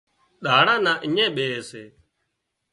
[0.45, 1.83] ۮاڙا نا اڃين ٻيهي سي